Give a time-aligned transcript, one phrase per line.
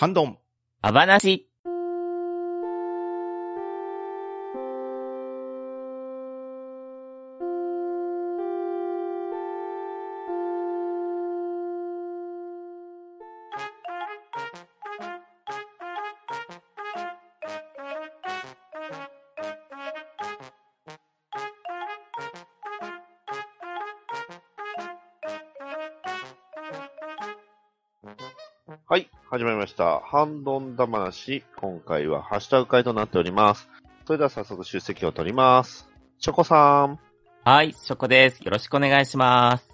[0.00, 0.38] ハンドン。
[0.80, 1.49] あばなし。
[29.40, 30.00] 始まりました。
[30.00, 31.42] ハンドンダ話。
[31.56, 33.70] 今回はハッシュタグ会となっております。
[34.04, 35.88] それでは早速出席を取ります。
[36.18, 36.98] チョコさん、
[37.42, 38.40] はい、ショコです。
[38.40, 39.66] よろしくお願いします。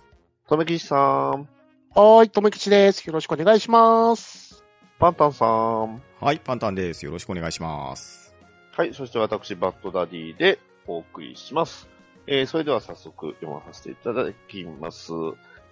[0.49, 3.05] とめきちさん、はーい、とめきちです。
[3.09, 4.65] よろしくお願いします。
[5.01, 7.05] パンタンさん、はい、パンタンです。
[7.05, 8.37] よろしくお願いします。
[8.71, 11.89] はい、そして私、バッドダディでお送りします。
[12.29, 15.11] えー、それでは早速読まさせていただきます。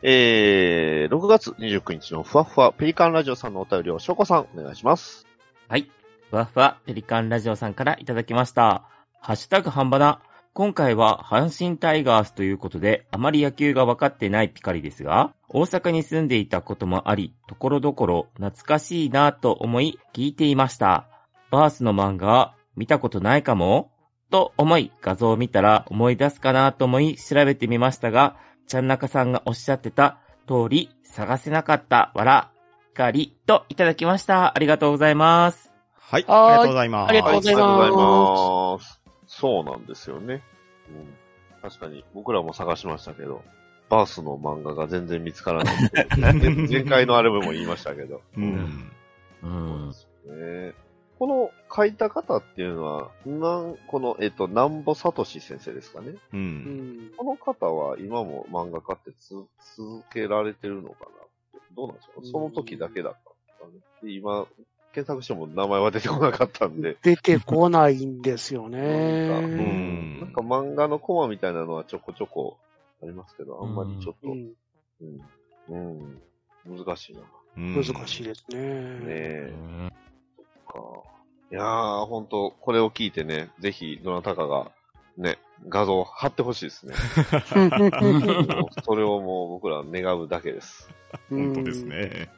[0.03, 5.27] えー、6月29日のふわふわペリカンラジオさんのお便りをショコさん、お願いします。
[5.69, 5.91] はい。
[6.31, 8.89] ふわふわペリカンラジオさんからいただきました。
[9.21, 10.21] ハッシュタグ半ばな。
[10.53, 21.09] 今回は阪神タイガースということで、あまり野球が分かってないピカリですが、大阪に住んでいたこともあり、ところどころ懐かしいなぁと思い聞いていました。
[21.51, 23.91] バースの漫画、見たことないかも？
[24.31, 32.51] と思い画像を見たら思い出すかなと思い調べてみましたが、ちゃんなかさんがおっしゃってた通り探せなかったわら、
[32.93, 34.57] ピカリといただきました。
[34.57, 35.73] ありがとうございます。
[35.99, 37.11] はい、ありがとうございます。
[37.11, 39.01] ありがとうございます。
[39.27, 40.43] そうなんですよね。
[40.89, 43.43] うん、確かに、僕らも探しましたけど、
[43.89, 45.91] バースの漫画が全然見つからない。
[46.19, 46.33] 前
[46.69, 48.23] 前回のあれも言いましたけど。
[48.37, 48.93] うん。
[49.43, 49.91] うん。
[49.91, 50.75] ね
[51.19, 56.09] この書いた方っていうのは、なん、この、えっと、南保聡先生ですかね。
[56.11, 56.19] う。
[56.33, 56.41] うん
[57.09, 57.11] ん。
[57.17, 59.29] この方は今も漫画家ってつ
[59.77, 61.11] 続けられてるのかな
[61.77, 62.15] どうなんですか？
[62.19, 63.13] うんその時だけだっ
[63.59, 64.11] たんですかね。
[64.11, 64.47] で今、
[64.93, 66.97] 検索しても名前は出てこなかったんで。
[67.03, 69.41] 出てこないんですようね。
[69.41, 72.59] んなんか漫画のコマみたいなのはちょこちょこ
[73.03, 74.53] ありますけど、あんまりちょっと、うん
[75.71, 76.23] うん、
[76.67, 77.21] うん、難しいな。
[77.57, 79.05] うん難しいですねね。
[79.09, 79.53] え、
[79.91, 79.95] か。
[81.51, 84.73] いやー、ほんと、これを聞いてね、ぜひ、どなたかが、
[85.17, 86.95] ね、画像を貼ってほしいですね。
[88.85, 90.91] それをもう僕ら願うだけです。
[91.31, 91.85] 本当です。
[91.85, 92.29] ね。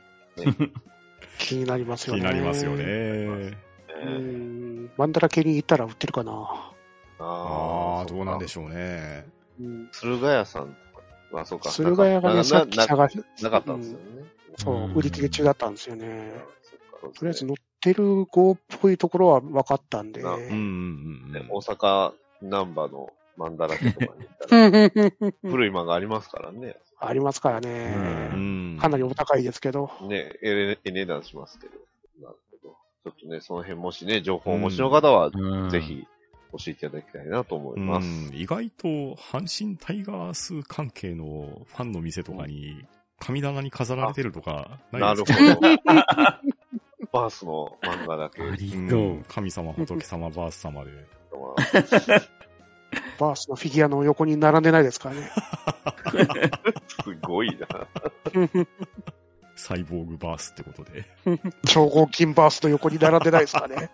[1.38, 2.20] 気になります気よね。
[2.20, 2.72] になりますよ。
[2.72, 2.84] ね。
[2.84, 4.90] うねん。
[4.96, 6.72] マンダラ系に行ったら売ってるかな。
[7.18, 9.26] ああ、どうなんでょしょうね。
[9.60, 9.88] うん。
[9.92, 10.74] 駿河屋さんと
[11.34, 11.70] か、あ、そうか。
[11.70, 14.24] 駿河屋がね、なさっきな探しなかったんですよね。
[14.56, 16.32] そうう、ん売り切れ中だったんですよね。
[17.00, 17.56] とりあえず乗っ
[17.94, 20.22] てる号っぽいところは分かったんで。
[20.22, 20.52] なうんうんう
[21.28, 26.76] んね大阪、のマンダラケとかに行ったら、あ 古い漫画ありますからね。
[27.12, 28.30] りますからうね。
[28.34, 28.78] ん。
[28.80, 29.90] かなりお高いですけど。
[30.02, 31.74] ね、ええ値段しますけど。
[32.26, 32.76] なるほど。
[33.04, 35.80] ちょっとね、その辺もしね、情報をお持ちの方は、うんぜ。
[35.80, 36.06] ひ
[36.52, 38.06] 教えていただきたいなと思います。
[38.08, 42.84] うん意外と阪神タイガース関係のファンの店とかに
[43.18, 45.54] 神棚に飾られてるとかなないるですか？
[45.54, 45.68] ほど。
[47.12, 48.42] バースの漫画だけ。
[48.42, 50.90] ありうそうん神様、仏様、バース様で。
[53.18, 55.30] バースのフィギュアの横に並んでないですからね。
[57.04, 57.66] すごいな。
[59.54, 61.04] サイボーグバースってことで。
[61.66, 63.90] 超合金バースの横に並んでないですからね。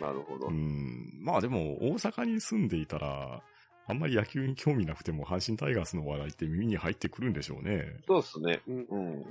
[0.00, 0.50] なるほどう。
[0.50, 1.18] ん。
[1.20, 3.42] まあでも、大阪に住んでいたら、
[3.88, 7.96] あんまり野球に興味なくても、阪神タイガースの話題って耳に入ってくるんでしょうね。
[8.06, 8.60] そうですね。
[8.66, 9.26] うん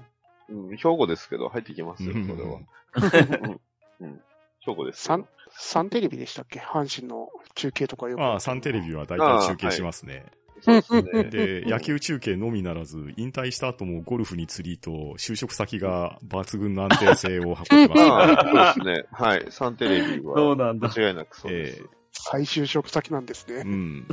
[0.49, 0.69] うん。
[0.69, 2.59] うん、兵庫ですけど、入ってきますよ、それは。
[3.99, 4.07] うん。
[4.07, 4.21] うん。
[4.59, 6.59] 兵庫ですサンよ。、サンテレビでしたっけ？
[6.59, 8.19] 阪神の中継とかよく。
[8.19, 10.25] まあ、サンテレビは大体中継しますね。
[10.61, 11.23] そうですね。
[11.25, 19.07] で、野球中継のみならず、引退した後もゴルフに釣りと、就職先が抜群の安定性を誇ってます ああ、そうですね。
[19.11, 19.45] はい。
[19.49, 20.89] サンテレビは、そうなんだ。
[20.89, 21.83] 間違いなくそうです。
[21.83, 21.85] え
[22.17, 23.63] 再就職先なんですね。
[23.65, 24.07] うん。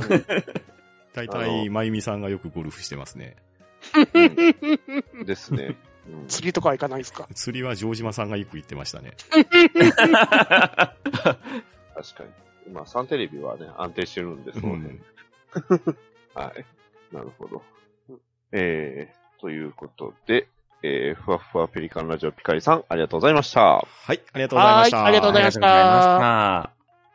[1.13, 3.37] 大体、まゆみさんがよくゴルフしてますね。
[4.13, 5.77] うんですね。
[6.07, 7.27] うん釣りとかは行かないですか？
[7.33, 9.13] 釣りは城島さんがよく行ってましたね。
[9.31, 9.43] 確
[12.15, 12.23] か
[12.67, 12.73] に。
[12.73, 14.99] まあ、サンテレビはね、安定してるんで、その辺。
[16.33, 16.65] はい。
[17.13, 17.61] なるほど。
[18.51, 20.47] えー、ということで、
[20.81, 23.61] えー、ふわふわペリカンラジオピカリさん、ありがとうございました。
[23.61, 23.83] は
[24.13, 24.97] い、ありがとうございました。
[24.97, 25.69] はいありがとうございました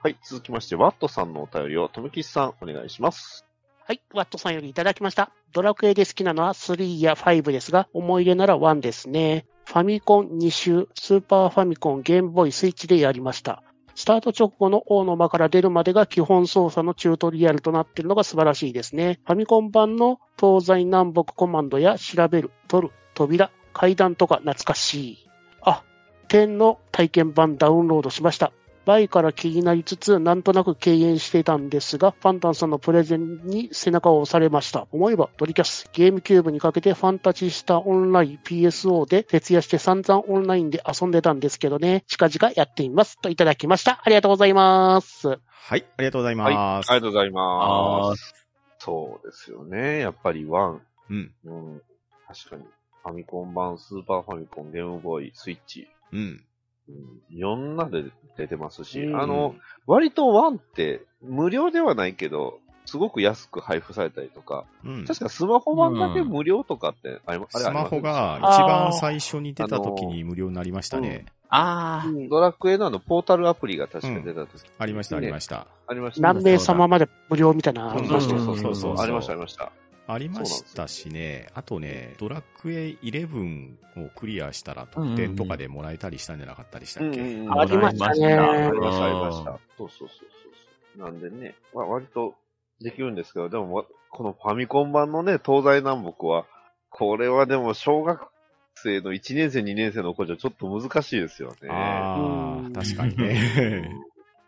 [0.01, 3.45] はい、続きまして、ワットさんのお便りを、とめきちさん、お願いします。
[3.89, 5.33] はい、ワットさんよりいただきました。
[5.55, 9.47] ドラクエで好きなのは3や5ですが、思い入れなら1ですね。
[9.65, 13.63] ファミコン2周、スーパーファミコン、ゲームボーイ、スイッチでやりました。
[13.95, 19.21] スタート直後の王の間から出るまでが基本操作のチュートリアルとなっているのが素晴らしいですね。
[19.25, 25.19] ファミコン版の東西南北コマンドや調べる、取る、扉、階段とか懐かしい。
[25.63, 25.83] あ、
[26.29, 28.53] 10の体験版ダウンロードしました。
[28.89, 34.87] 前から気になりつつ、なんとなく敬遠していたんですが、パンタンさんのプレゼンに背中を押されました。
[34.93, 43.21] 思えば、ドリキャス、ゲームキューブにかけてファンタジースタオンライン PSO で徹夜して散々オンラインで遊んでたんですけどね、近々やってみます。
[43.21, 44.01] といただきました。
[44.03, 45.29] ありがとうございます。
[45.29, 45.39] はい、
[45.71, 46.55] ありがとうございはい。
[46.55, 46.89] あます。
[46.89, 48.47] りがとうございます。
[48.79, 49.99] そうですよね。
[49.99, 50.81] やっぱりワン。
[51.11, 51.83] うん、うん。
[52.27, 52.63] 確かに。
[53.03, 55.89] ファミコン版、スーパーファミコン、ゲームボーイ、スイッチ。
[56.11, 56.43] うん。
[56.89, 57.37] うん。
[57.37, 58.05] いろんなで
[58.37, 59.55] 出てますし、うんあの、
[59.87, 65.05] 割とワンって無料ではないけど、すごく安く配布されたりとか、うん。
[65.05, 71.27] 確かスマホ版だけ無料とかってありま、あれスマホがあ一番最初に出た時に無料になりましたね。
[71.51, 72.09] あー。
[72.09, 75.67] りますうんドラクエのあの、ポータルアプリが確か出た時、ありました、あねりました。
[75.87, 79.73] ありました何名様まで無料みたいなのあそうりましたよそうそうそうそうそうありました、ありました。
[80.11, 89.59] ありましたしね、あとね、ドラクエ11をクリアしたら特典とかでもらえたりしたんじゃなかったりしたっけ、うんありましたねありました、ありました。
[89.77, 91.05] そうそうそうそう。
[91.05, 92.35] なんでね、まあ、割と
[92.81, 96.47] できるんですけど、でもわ、このファミコン版のね、東西南北は、
[96.89, 98.29] これはでも小学
[98.77, 101.69] 生の1年生、2年生の子じゃちょっと難しいですよね。
[101.71, 103.91] ああ、うん確かにうんね。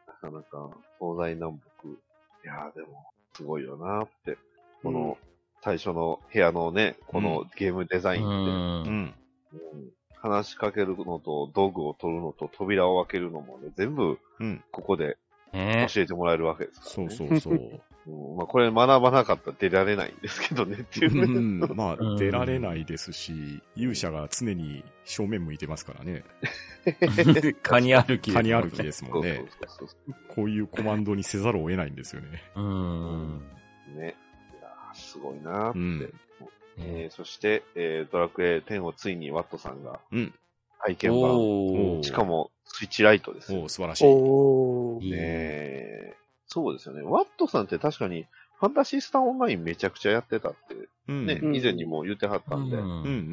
[0.07, 1.89] なかなか、東西南北。
[1.89, 4.39] いやーでも、すごいよなーって。
[4.83, 5.19] この、
[5.63, 8.45] 最初の部屋のね、このゲームデザインって、うんう。
[8.45, 8.87] ん。
[8.87, 9.15] うん
[10.23, 14.63] 話しかけるのと、道具を取るのと、扉を開けるのもね、全部、うん。
[14.71, 15.17] ここで
[15.53, 17.11] ね教えてもらえるわけですから、そうね。
[17.15, 17.55] そうそう。
[17.55, 21.67] うんまあ、これ学ばなかったら出られないんですけどねっていううね。
[21.67, 26.25] ん、まあ、うん出られないですし、勇者が常に正面向いてますからね。
[27.63, 28.33] カニ歩き。
[28.33, 29.45] カニ歩きですもんそうね。
[29.69, 32.43] そうそうこういうコマンドにせざるを得ないんですよね。
[32.57, 33.43] うん。
[33.97, 34.17] ね。
[35.11, 35.79] すごいなーって。
[35.79, 36.15] うん
[36.83, 40.35] えーそして、えードラクエ10をついにワットさんがうん。
[40.83, 41.23] 体験版。
[41.37, 43.69] おーしかも、スイッチライトですよお。
[43.69, 44.05] 素晴らしい。
[44.07, 45.05] おー。
[45.05, 45.19] いいね。
[45.21, 46.21] えー
[46.53, 47.03] そうですよね。
[47.03, 48.27] ワットさんって確かに、
[48.61, 50.75] ファンタシースターオンラインめちゃくちゃやってたって、
[51.09, 51.27] うん。
[51.27, 52.77] ね、うん以前にも言ってはったんで。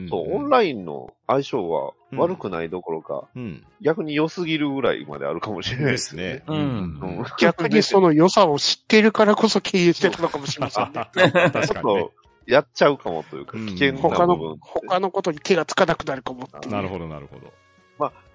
[0.09, 3.65] そう、オンラインの相性は悪くないどころか、うん。
[3.81, 6.43] 逆に良すぎるぐらいまであるかもしれないでですね
[7.39, 10.91] 逆にその良さを知っているからこそ経営してたのかもしれませんね。
[11.51, 12.11] 確ちょっかにねと。、
[12.45, 16.47] やっちゃうかもというか、うん危険な他の部分って。、他のことに手がつかなくなるかも。
[16.69, 17.51] なるほど、なるほど。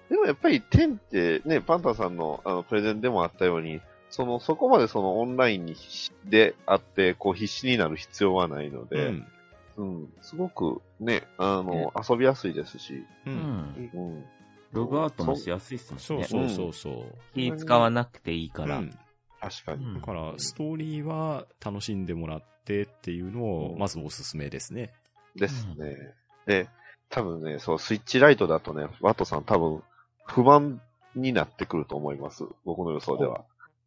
[0.09, 3.81] でもやっぱり10ってね、パンタさんのあのプレゼンでもあったように、
[4.13, 9.27] その、そこまでそのオンラインに必死であって、こう必死になる必要はないのうで、ん。
[9.75, 12.93] うん、すごくね、あの、遊びやすいですし、
[13.25, 13.29] う。
[13.31, 13.91] うんん。
[13.91, 14.25] うん。
[14.71, 16.03] ログアウトもしやすいっすもんね。
[16.03, 17.15] そうそうそうそう。
[17.33, 18.77] 気使わなくていいから。
[18.77, 18.91] うん
[19.41, 19.83] 確かに。
[19.83, 24.93] うんだから、ストーリーは楽しんでもらってっていうのを、うんまずおすすめですね。
[25.35, 26.13] ですね。
[26.45, 26.69] で、
[27.09, 29.83] 多分ね、そう、スイッチライトだとね、ワトさん多分、
[30.27, 30.81] 不満
[31.15, 32.45] になってくると思います。
[32.63, 33.43] 僕の予想では。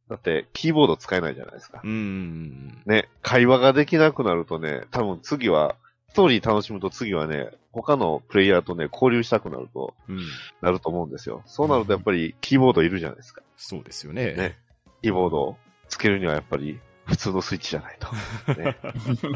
[0.08, 1.88] だって、キーボード使えないじゃないですかう。
[1.88, 2.82] ん。
[2.87, 5.75] ね、会話ができなくなるとね、多分次は、
[6.11, 10.20] ストーリー楽しむと次はね、他のプレイヤーとね、交流したくなると、うん。
[10.62, 11.43] なると思うんですよ。
[11.47, 13.43] そうなるとやっぱり、キーボードいるじゃないですか。
[13.56, 14.32] そうですよね。
[14.35, 14.58] ね
[15.03, 15.56] キーボードを
[15.88, 18.55] つけるにはやっぱり、普通のスイッチじゃないと。
[18.55, 18.76] ね、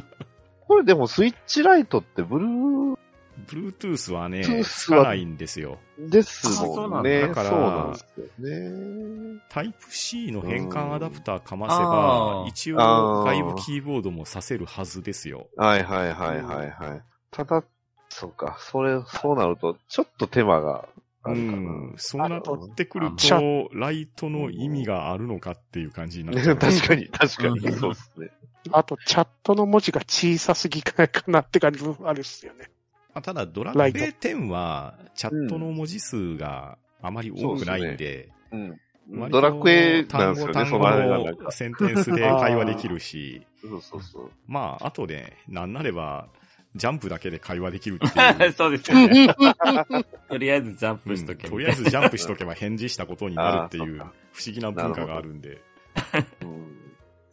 [0.67, 2.99] これでもスイッチライトってブルー
[3.47, 5.79] Bluetooth はね、つかないんですよ。
[5.99, 7.21] ですあそうなんもんね。
[7.21, 7.93] だだから
[8.39, 9.41] ね。
[9.51, 12.77] タイプ C の変換アダプターかませあば、ー一応
[13.25, 15.49] 外部キーボードもさせるはずですよ。
[15.57, 17.03] はいはいはいはいはい。
[17.31, 17.65] ただ、
[18.09, 20.89] そうか、それ、そうなると、ちょっと手間が
[21.23, 21.35] あう。
[21.35, 21.95] ん。
[21.97, 22.43] そうなっ
[22.75, 26.57] てくるあと、ライトの意味があるのかっていう感じになっちゃう。
[26.59, 28.31] 確かに、確かに、うんそうですね。
[28.73, 32.71] あと、チャットの文字が小さすぎかなって感じもあるっすよね。
[33.15, 38.29] まあただ、ドラクエ10は、チャットの文字数があまり多くないんで、
[39.31, 44.31] ドラクエなんですよね、単語そのセンテンスで会話できるし、そうそうそう。
[44.47, 46.29] まあ、あとね、なんなれば、
[46.77, 48.53] ジャンプだけで会話できるっていう。
[48.55, 49.35] そうですよね。
[50.29, 53.99] とりあえずジャンプしとけうんとりあえずジャンプしとけば返事したことになるっていう
[54.33, 55.61] 不思議な文化があるんで。
[56.43, 56.80] うん。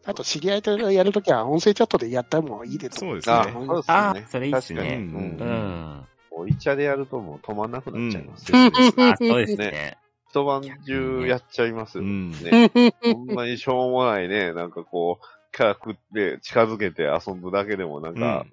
[0.08, 3.52] あと、知り合いとやるときは音声チャットでやった方がいいですそうですあ、ね。
[3.52, 4.26] そうですあね。
[4.30, 5.50] それいいっすね確かにうんううん。
[5.50, 6.08] ん。
[6.32, 8.54] おい茶でやるともう止まんなくなっちゃいます。
[8.54, 9.98] うんあ、そうですね。
[10.30, 12.06] 一晩中やっちゃいますよ。
[12.06, 12.72] うんね。
[13.02, 18.46] ほんまにしょうもないね、なんかこう、キャラクで近づけて遊ぶだけでもなんか、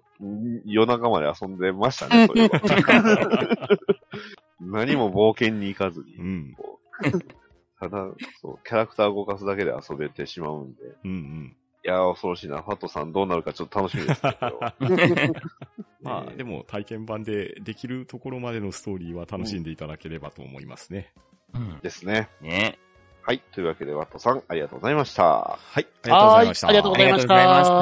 [0.64, 3.68] 夜中まで遊んでましたね、それは。
[4.60, 6.16] 何も冒険に行かずに。
[6.16, 6.56] うん。
[7.90, 8.10] ただ、
[8.40, 10.82] そう、キャラクター動かすだけで遊べてしまうんで。
[11.04, 11.56] うんうん。
[11.84, 12.62] いやー、恐ろしいな。
[12.62, 14.60] ファットさんどうなるかちょっと楽しみですけど。
[16.00, 21.12] まあ、えーでも体験版でできるところまでのストーリーは楽しんでいただければと思いますね。
[21.54, 21.78] うん。
[21.80, 22.28] ですね。
[22.40, 22.78] ね。
[23.22, 23.40] はい。
[23.52, 25.24] というわけで、ワットさん、ありがとうございました。
[25.24, 26.66] はい、ありがとうございました。
[26.66, 27.74] はいありがとうございました。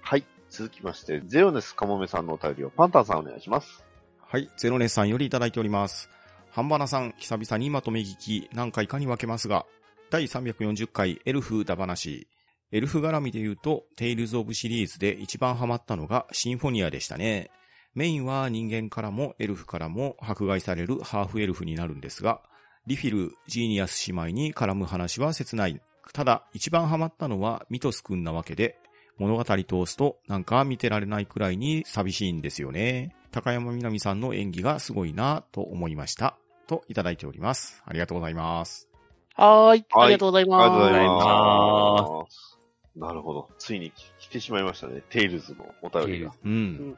[0.00, 0.24] はい。
[0.50, 3.84] 続きまして、ゼロネスカモメさんのお便りをパンタンさんお願いします。
[4.20, 6.08] はい、ゼロネスさんよりいただいております。
[6.52, 9.64] ハンバナさん、久々にまとめ聞き、何回かに分けますが、
[10.10, 12.28] 第340回エルフだ話。
[12.72, 17.50] エルフ絡みで言うと、テイルズ・オブシリーズで一番ハマったのがシンフォニアでしたね。
[17.94, 22.42] メインは人間からもエルフからも迫害されるハーフエルフになるんですが、
[22.86, 25.80] リフィル、ジーニアス姉妹に絡む話は切ない。
[26.12, 28.78] ただ、一番ハマったのはミトスくんなわけで、
[29.16, 33.16] 物語通すとなんか見てられないくらいに寂しいんですよね。
[33.30, 36.36] 高山みなみさんの演技がすごいなと思いました。
[36.72, 37.82] といただいております。
[37.84, 38.88] ありがとうございます。
[39.34, 39.84] はーい。
[39.90, 40.92] はいありがとうございありがとうごます。
[40.92, 42.58] ざいまます。
[42.96, 43.48] なるほど。
[43.58, 45.02] ついに来てしまいましたね。
[45.10, 46.32] テイルズのお便りが。
[46.44, 46.96] うん。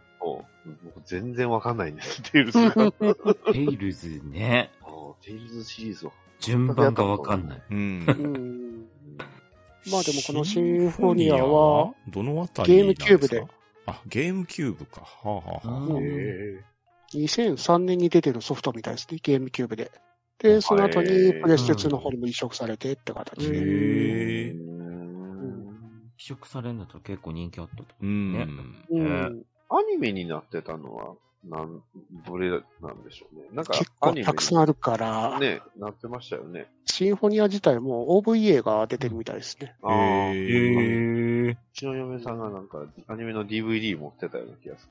[1.05, 2.93] 全然わかんないんです、 テイルズが。
[3.53, 4.71] テイルズね。
[4.87, 6.13] おテイルズシリーズを。
[6.39, 7.63] 順番がわかんない。
[7.71, 7.77] うん。
[7.77, 8.65] うん
[9.91, 13.47] まあでもこのシンフォニアは、どのあたりゲームキューブで。
[13.85, 15.03] あ、ゲームキューブか。
[15.03, 16.65] はあ、はあへ
[17.13, 19.91] 2003年に出てるソフトみたいですね、ゲームキューブで。
[20.39, 23.59] で、その後にプレステ2の方にも移植されてって形へで。
[23.59, 24.69] えー。
[24.69, 24.85] うん
[26.17, 27.85] 移植されるんだったら結構人気あったと。
[28.01, 28.33] うん。
[28.33, 28.47] ね
[28.91, 29.45] うん。
[29.69, 31.15] アニメになってたのは、
[31.49, 31.83] なん、
[32.27, 32.57] どれな
[32.93, 33.49] んでしょうね。
[33.53, 36.67] なんか結、構アニメたくさんあるから、ね、なってましたよね。
[36.87, 39.75] シンフォニア自体も OVA が出てるみたいですね。
[39.83, 44.89] ああ、うへーへちの嫁さんがなんか、アニメの DVD 持ってたような気がす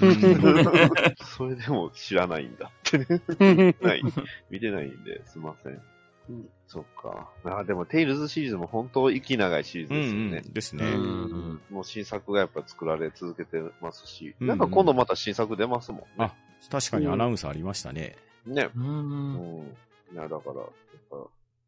[0.00, 1.14] るうんけど。
[1.24, 3.76] それでも知らないんだってね。
[3.80, 4.02] ない。
[4.50, 5.80] 見てないんで、すいません。
[6.28, 7.30] うんそっか。
[7.44, 10.42] あでも、テイルズシリーズも本当息長いシリーズうんですよね。
[10.46, 10.52] うん。
[10.54, 10.90] ですうね。
[10.96, 11.60] ん。
[11.70, 16.06] もう新作がやっぱ作られ続けてますし、うんなんか今度また新作出ますもんね。
[16.18, 16.34] あ、
[16.70, 18.16] 確かにアナウンスありましたね。
[18.46, 18.70] ね。
[18.74, 18.80] う。
[18.80, 19.76] うんん。
[20.12, 20.68] いや、だから、やっ
[21.10, 21.16] ぱ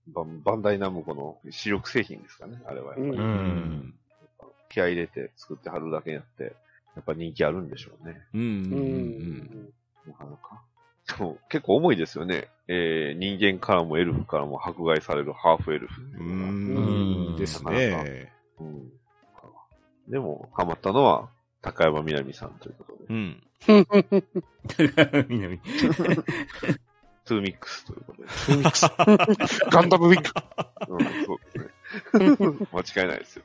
[0.08, 3.08] バンバンダイナムコの主力製品ですかね、あれはやっぱり。
[3.10, 3.94] ううん。
[4.70, 6.44] 気合い入れて作ってはるだけやって、
[6.96, 8.22] やっぱ人気あるんでしょうね。
[8.34, 8.40] うん。
[8.40, 8.72] うん。
[8.72, 8.82] ううん。
[9.66, 9.72] ん。
[10.06, 10.62] なかなか。
[11.18, 12.48] でも結構重いですよね。
[12.66, 17.32] えー、人間からもエルフからも迫害されるハーフエルフういうのが。
[17.34, 17.36] ん。
[17.36, 18.32] ですね。
[18.60, 18.90] うん
[20.08, 21.28] でも、ハマったのは、
[21.62, 23.42] 高山みなみさんということで、うん。
[25.28, 25.58] 南。
[27.24, 28.28] トゥーミックスということで。
[29.72, 30.30] ガンダムウィング。
[30.94, 31.38] うん、そう
[32.18, 32.68] ですね。
[32.70, 33.44] 間違いないですよ。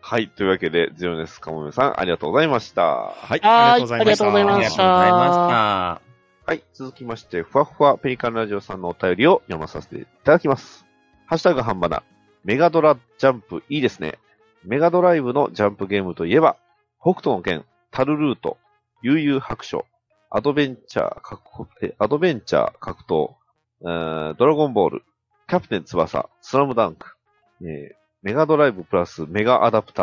[0.00, 0.28] はい。
[0.28, 2.82] というわけで、ゼロネスカモメさん、ありがとうございました。
[2.82, 3.28] はい。
[3.28, 4.04] はいありがとうございました。
[4.04, 6.07] ありがとうございましありがとうございました。
[6.48, 6.62] はい。
[6.72, 10.86] 続きまして、ふわふわペリカンラジオさんのお便りを読まさせていただきます。
[11.26, 12.02] ハッシュタグ半ばな。
[12.42, 14.18] メガドラジャンプいいですね。
[14.64, 16.56] メガドライブのジャンプゲームといえば、
[17.02, 18.56] 北斗の剣、タルルート、
[19.02, 19.84] 悠々白書、
[20.30, 23.34] アドベンチャー格アドベンチャー格闘、
[23.82, 25.02] ドラゴンボール、
[25.48, 27.08] キャプテン翼、スラムダンク、
[27.60, 30.02] えーメガドライブプラスメガアダプタ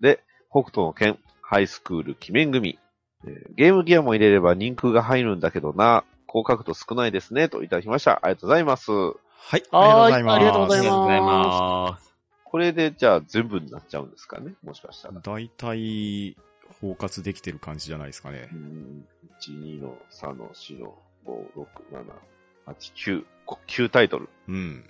[0.00, 2.78] ーで、北斗の剣、ハイスクール、鬼面組、
[3.56, 8.20] ゲームギアも入れれば人空が入るんだけどな、高角度少ないですね、といただきました。
[8.22, 8.90] ありがとうございます。
[8.90, 9.14] はい。
[9.48, 10.36] はいありがとうございます。
[10.36, 12.12] ありがとうございますありがとうございます。
[12.44, 15.20] これで、じゃあ全部になっちゃうんですかねもしかしたら。
[15.20, 16.36] 大体、
[16.80, 18.56] 包括できてる感じじゃないですかねう。
[18.56, 19.06] ん。
[19.40, 23.24] 1、2の3の4の5、6、7、8、9、
[23.66, 24.28] 9タイトル。
[24.48, 24.84] うん。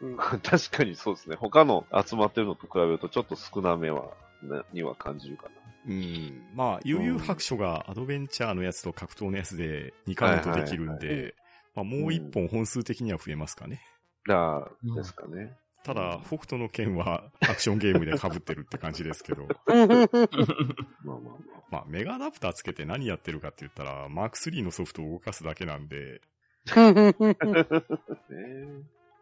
[0.00, 1.36] うん 確かにそうですね。
[1.36, 4.10] 他の集まってるのと比べるとちょっと少なめは、
[4.42, 5.50] なには感じるかな。
[5.86, 6.42] うん。
[6.54, 11.34] まあ、悠々白書がアドベンチャーのやつと格闘のやつで2カウントできるんはいで、
[11.74, 13.80] まあ、もう1本本数的には増えますかね。
[14.26, 15.56] だですかね。
[15.84, 21.38] ただ、北斗の剣はアクションゲームで被ってるって感じですけど、 まあまあま
[21.70, 26.20] まあ、メガアダプターつけて何やってるかって言ったら、マーク3のソフトを動かすだけなんで、
[26.70, 26.92] あ。
[26.92, 27.12] ねえ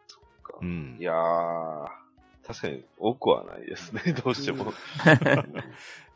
[0.07, 0.65] そっかう。
[0.65, 1.03] んい。
[1.03, 1.87] やー、
[2.47, 4.13] 確かに多くはないですね。
[4.23, 4.71] どうしても。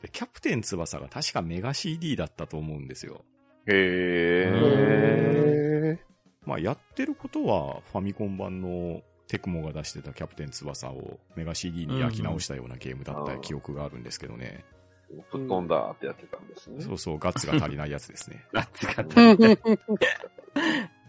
[0.02, 3.26] でキャプテン翼が確かメガ CD だったと思うんですよ。
[3.68, 5.96] へー。
[5.96, 6.00] へ
[6.46, 14.66] まあ、やってることは、ファミコン版のテクモが出してたキャプテン翼をメガ CD に焼き直したようなゲームだった記憶があるんですけどね。
[15.30, 16.82] 吹っ飛んだってやってたんですね。
[16.82, 18.44] そうそう、ガッツが足りないやつですね。
[18.54, 19.80] ラッツがー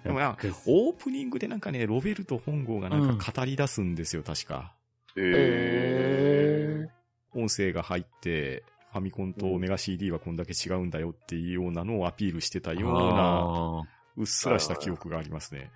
[0.05, 0.37] でもな、
[0.67, 4.75] オープニングでなんかね、ロベルト本郷がなんか語り出すんですよ、確か。
[5.17, 6.89] へ
[7.35, 13.83] 音声が入って、ファミコンとメガ CD はこんだけ違うんだよっていうようなのをアピールしてたような、あ
[14.17, 15.71] うっすらした記憶がありますね。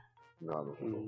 [0.44, 0.46] ー。
[0.46, 0.98] なるほど。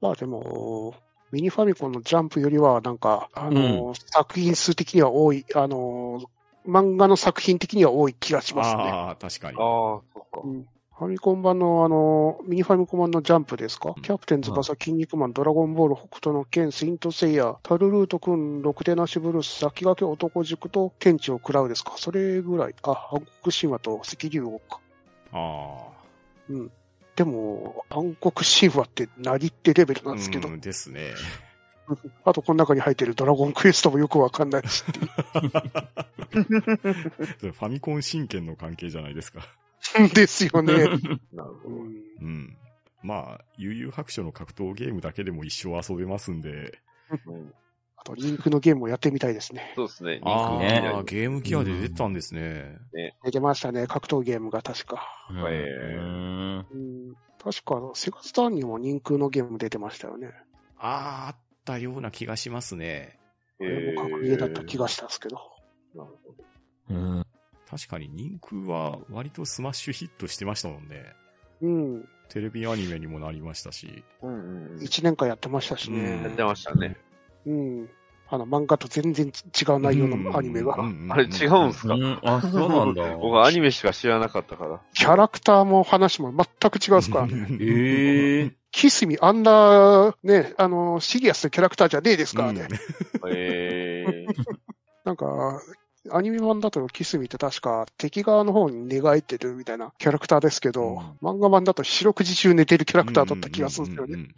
[0.00, 0.94] まあでも、
[1.30, 6.22] ミニファミコンのジャンプよりは、なんか、あの、作品数的には多い、あの、
[6.66, 8.82] 漫画の作品的には多い気がしますね。
[8.82, 9.62] ああ、確かにああ、。
[9.62, 10.40] そっか。
[10.44, 10.66] うん
[10.98, 21.94] ファミコン版のあの、ミニファミコン版のジャンプですか、うんキャプテン翼、筋肉マン、ドラゴンボール、北斗の剣、スイントセイヤ、タルルートくん、ロクテナシブルース、先駆け男塾と天地を食らうですか？
[21.96, 22.74] それぐらい。
[22.82, 24.80] あ、暗黒神話と赤竜王か。
[25.32, 25.88] あ
[27.14, 30.08] でも、暗黒神話って何ってレベルあ。
[30.08, 31.10] なんですけど、うんですね。
[32.24, 35.06] あとこの中に入ってるドラゴンクエストもよくわかんないしっていう。
[37.52, 39.40] ファミコン真剣の関係じゃないですか。
[40.14, 40.72] ですよね。
[41.32, 41.70] なるほうど。
[41.70, 41.86] ん
[42.20, 42.56] うん。
[43.02, 46.78] まあ、悠々白書の格闘ゲームだけでも一生遊べますんで。
[47.26, 47.54] うん
[47.98, 49.72] あと、リンクのゲームもやってみたいですね。
[49.74, 50.20] そうですね。
[50.22, 52.76] あねあ、ゲームギアで出てたんですね。
[53.24, 55.02] 出ましたね、格闘ゲームが確か。
[55.30, 56.64] うんえ
[57.42, 60.32] 確か、セガスターンにも人空のゲーム出てましたよね。
[60.78, 63.18] ああ、あったような気がしますね。
[63.58, 65.36] これも格ゲーだった気がしたんですけど。
[65.94, 66.44] なるほど。
[66.90, 67.26] うん
[67.70, 71.04] 確かに人空は割とスマッシュヒットしてましたもんね。
[71.62, 72.08] うん。
[72.28, 74.04] テレビアニメにもなりましたし。
[74.22, 74.82] うんうんうん。
[74.82, 76.44] 一年間やってましたしうんねやって。
[76.44, 76.96] ましたね。
[77.46, 77.88] うん。
[78.28, 79.30] あの、漫画と全然違
[79.72, 80.74] う内容のアニメが。
[80.78, 81.94] うんあれ違うんすか？
[81.94, 83.14] うんあ、そうなんだ。
[83.18, 84.80] 僕アニメしか知らなかったから。
[84.94, 87.46] キャラクターも話も全く違うっすからね。
[87.60, 92.68] ええキスミ、あんな、ね、あの、シリアスなキャラクターじゃねえですからね。
[93.28, 94.44] えー、
[95.04, 95.62] なんか、
[96.12, 104.28] アニメ版だとキスミって確か敵側の方に寝返ってるみたいなキャラクターですけど、漫画版だと四六時中寝てるキャラクターだった気がするんですよね。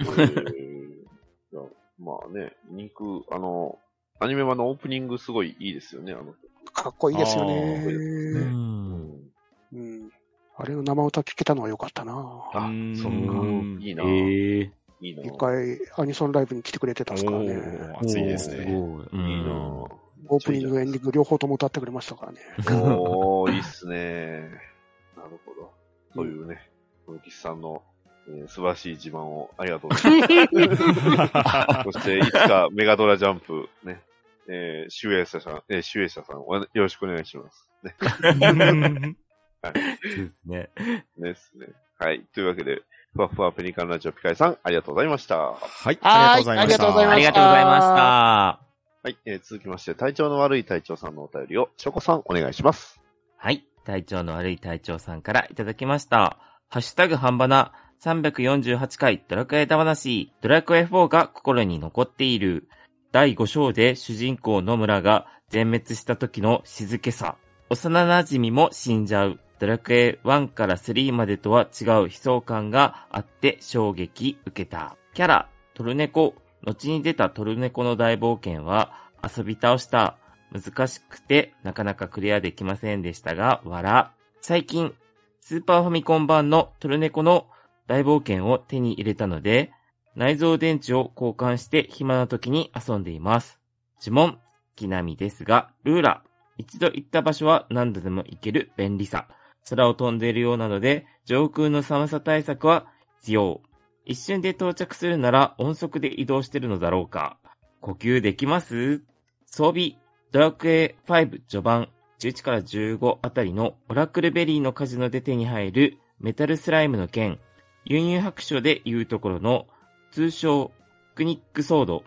[1.98, 3.78] まあね、肉、あの、
[4.20, 6.34] アニメ版のオープニングすごいいいですよね、あの。
[6.72, 7.84] かっこいいですよね。
[7.84, 9.30] ん
[9.72, 10.10] うん。
[10.56, 12.12] あれの生歌聞けたのは良かったな
[12.52, 13.78] あうん、そっかうん。
[13.80, 17.54] いいな、ええいいな一回アニソンライブに来てくれてたんですからね。
[18.00, 18.56] 熱いですね。
[18.56, 18.74] すごい。
[18.74, 19.88] ういいなん
[20.26, 22.40] オープニング、エンディング両方とも歌ってくれましたからね。
[22.82, 24.50] おー、いいっすね。
[25.16, 25.72] なるほど。
[26.14, 26.70] そういうね、
[27.06, 27.82] 小木さんの、
[28.28, 31.92] えー素晴らしい自慢をありがとうございます。
[31.92, 34.02] そして、いつかメガドラジャンプ、ね、
[34.48, 37.68] えー、集英社さん、えー、集英社さん、およろしくお願いします。
[37.82, 37.94] ね。
[39.62, 40.70] そうですね。
[41.16, 41.68] ですね。
[41.98, 42.24] はい。
[42.32, 42.82] というわけで、
[43.14, 45.38] ふわふわペリカンラジオピカイさん、ありがとうございました。
[45.38, 46.62] ははい、ありがとうございました。
[46.62, 48.67] ありがとうございましたありがとうございました。
[49.08, 49.18] はい。
[49.24, 53.00] えー続きまして、体調の悪い隊長さんのお便りを、チョコさん、お願いします。
[53.38, 53.64] はい。
[53.84, 56.36] 体調の悪い隊長さんからいただきました。
[56.68, 62.68] ハッシュタグ半ばな348回ドラクエダ話、ドラクエ4が心に残っている。
[63.10, 67.38] 第5章で主人公野村が全滅した時の静けさ。
[67.70, 69.40] 幼馴染も死んじゃう。
[69.58, 74.98] ドラクエ1から3までとは違う悲壮感があって衝撃受けた。
[75.14, 76.34] キャラ、トルネコ。
[76.64, 78.92] 後に出たトルネコの大冒険は
[79.22, 80.16] 遊び倒した。
[80.50, 84.12] 難しくてなかなかクリアできませんでしたが、わら。
[84.40, 84.94] 最近、
[85.40, 87.46] スーパーファミコン版のトルネコの
[87.86, 89.72] 大冒険を手に入れたので、
[90.14, 93.60] 内蔵電池を交換して暇な時に遊んでいます。
[94.02, 94.38] 呪文、
[94.74, 96.22] 木並みですが、ルーラ。
[96.56, 99.28] 一度行った場所は何度でも行ける便利さ。
[99.68, 102.86] 空を飛んでいるようなので、上空の寒さ対策は
[103.20, 103.60] 必要。
[104.08, 107.38] 一瞬で到着するなら音速で移動してるのだろうか。
[107.80, 109.02] 呼吸できます？
[109.46, 109.98] 装備、
[110.32, 111.88] ドラクエ5序盤。
[112.18, 117.38] 11から15あたりのオラクルベリーのカジノで手に入るメタルスライムの剣、
[117.84, 119.68] ユンユン白書で言うところの
[120.10, 120.72] 通称
[121.14, 122.02] クニックソード、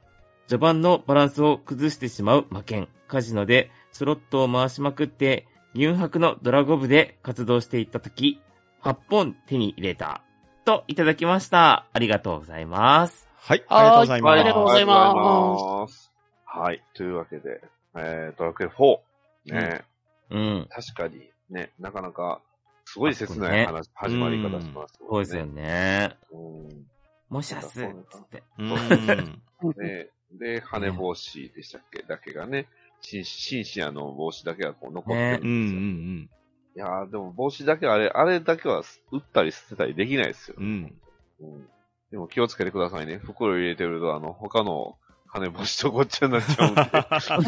[0.48, 8.42] 序盤のバランスを崩してしまう魔剣、カジノでスロットを回しまくってユン白のドラゴブで活動していったとき、
[8.84, 10.24] 8本手に入れた。
[10.64, 11.86] といただきました。
[11.92, 13.28] ありがとうございます。
[13.38, 14.32] はい、ありがとうございます。
[14.32, 16.12] ありがとうございます。
[16.46, 16.84] はい。
[16.94, 17.62] というわけで、
[17.96, 19.00] えー、ドラクエ4。
[19.46, 19.82] ね、
[20.30, 20.68] うん。
[20.70, 22.42] 確かに、ね、なかなか、
[22.86, 26.16] すごい切ない話、始まり方しますそうですよね。
[26.32, 26.92] うん
[27.30, 28.44] もしゃす、つって。
[28.60, 28.68] うん。
[29.78, 32.04] ね、で、羽帽子でしたっけ？
[32.04, 32.68] だけがね、
[33.00, 33.24] シン
[33.64, 35.48] シアの帽子だけがこう残ってるんですよ。
[35.48, 35.88] うんう
[36.24, 36.30] ん
[36.76, 40.66] いやーでも帽子だけはあれ、あれだけは打ったり捨てたりできないですようん。
[40.66, 41.50] うね。
[41.50, 41.54] ん。
[41.54, 41.68] うん
[42.12, 43.22] でも気をつけてくださいね。
[43.24, 47.46] 袋入れてると、あの、他の羽帽子とごっちゃになっちゃうん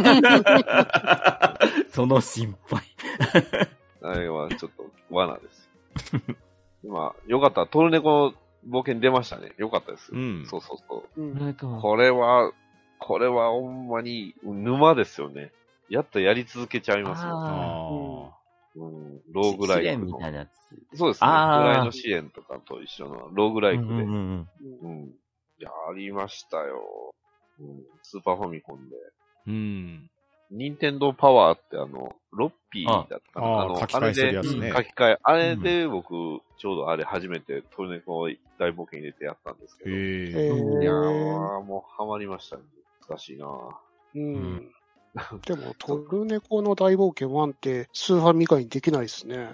[1.83, 2.81] で、 その心配。
[4.01, 5.69] あれはちょっと罠です。
[6.81, 7.67] 今、よかった。
[7.67, 8.33] トルネコ
[8.65, 9.51] の冒険出ましたね。
[9.57, 10.13] よかったです。
[10.13, 11.21] うんそうそうそう。
[11.21, 12.53] うんこれは、
[12.99, 15.51] これはほんまに沼ですよね。
[15.89, 17.31] やっとやり続けちゃいますよ。
[17.33, 18.42] あ
[18.75, 20.17] うん、ローグライ試練クの。
[20.17, 20.97] みたいなやつ。
[20.97, 21.27] そうですね。
[21.29, 23.89] あーフライの試練とかと一緒のローグライクで。
[23.89, 24.47] うんうんうん
[24.81, 25.13] うん。
[25.59, 27.13] やりましたよ。
[27.59, 27.83] うん。
[28.01, 28.95] スーパーファミコンで。
[28.95, 28.99] ー
[29.47, 30.09] うん。
[30.51, 33.47] ニンテンドーパワーってあの、ロッピーだったかな。
[33.47, 35.19] ああ書き換えするやつねあれで書き換え。
[35.23, 36.09] あれで僕、
[36.57, 38.21] ちょうどあれ初めてトルネコ
[38.59, 39.89] 大冒険入れてやったんですけど。
[39.89, 39.99] いへえ
[40.47, 40.51] え。
[40.51, 42.63] ーやー、もうハマりましたね。
[43.07, 43.47] 難しいな
[44.15, 44.71] うん。
[45.45, 49.49] でも、トルネコの大冒険1って、スーファミ以外にできないですね。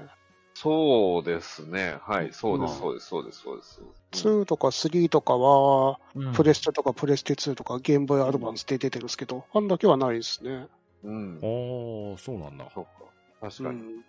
[0.53, 1.97] そうですね。
[2.01, 3.81] はい、そうです、うんそうです、そうです、そうです。
[4.11, 10.67] 2とか3とかは、うんプレステとかプレステ2とかゲームボーイアドバンスで出てるんですけど、あんだけはないですね。
[11.03, 11.35] うん。
[11.35, 12.69] ああ、そうなんだ。
[12.73, 12.91] そうか。
[13.41, 13.79] 確かに。
[13.79, 13.87] うん。
[13.87, 14.03] うん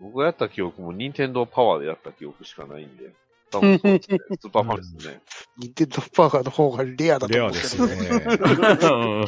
[0.00, 3.12] 僕がやった記憶も、任天堂パワーでやった記憶しかないんで。
[3.50, 3.78] 多分。
[3.78, 5.20] スーパーファミですね。
[5.58, 7.94] ニンテンドーパワーの方がレアだとレアですね。
[7.94, 9.26] う ん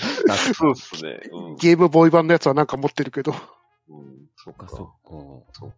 [0.55, 1.21] そうですね。
[1.33, 1.57] うん。
[1.57, 3.33] ゲームボーイ版のやつはなんか持ってるけど。
[3.89, 4.77] うん、そっそっか、か。
[4.77, 5.77] そっか。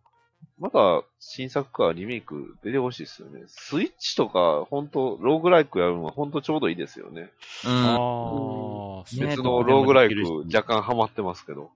[0.60, 3.44] まだ新作かリメイク出てほしいですよね。
[3.46, 7.30] スイッチとか、本当ローグライクやるのは本当ちょうどいいですよね。
[7.64, 7.70] うん。
[7.70, 7.94] あ
[9.00, 11.70] あ、ね別のローグライク若干ハマってますけど。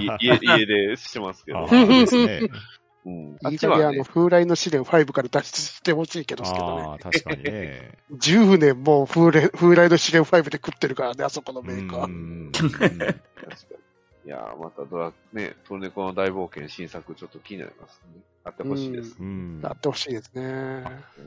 [0.00, 1.58] い 家家でしてますけど。
[1.58, 2.48] ああですね。
[3.08, 3.36] うん。
[3.42, 6.60] あっいい加減あの、風来の試練5から脱出してほしいけど、けどね。
[6.82, 7.98] ああ、確かにね。
[8.12, 12.04] 10年もう風来風来の試練5で食ってるからね、あそこのメーカー。
[12.04, 12.96] うん確かに。
[14.24, 18.20] いやーまたドラ、ね、トルネコの大冒険新作ちょっと気になりますね。
[18.44, 19.16] あってほしいです。
[19.18, 20.84] うんなってほしいですね。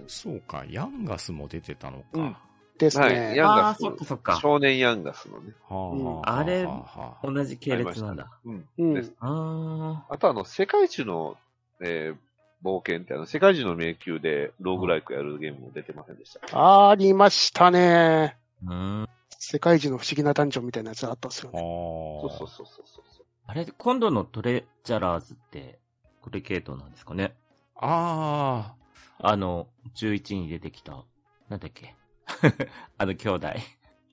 [0.07, 2.39] そうか、ヤンガスも出てたのうんか。
[2.77, 3.35] ですはいね。
[3.35, 4.39] ヤンガスああ、そっかそっか。
[4.41, 5.53] 少年ヤンガスのね。
[5.67, 8.29] はああれはあはあ同じ系列なんだ。
[8.45, 8.67] うん。
[8.77, 11.37] うんですああとあの、世界一の、
[11.81, 12.31] えー
[12.63, 16.89] 冒険ってあの、世界一の迷宮でローグライクやるゲームも出てませんでした。
[16.89, 18.37] ありましたね。
[18.67, 18.71] あ。
[18.71, 19.09] うん。
[19.29, 21.61] 世界中の不思議なダンジョンみたいなやつあったんですよあね。
[21.61, 22.49] そうそうあ。
[22.49, 23.25] そうそうそう。
[23.47, 25.79] あれ、今度のトレジャラーズって、
[26.21, 27.33] これ系統なんですかね
[27.75, 28.75] あ
[29.17, 31.03] あの、11に出てきた、
[31.49, 31.95] なんだっけ
[32.99, 33.47] あの兄弟。